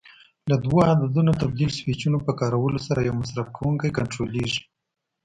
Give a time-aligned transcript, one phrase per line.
[0.49, 4.63] له دوو عددونو تبدیل سویچونو په کارولو سره یو مصرف کوونکی کنټرولېږي.